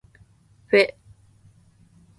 [0.65, 0.95] ふぇ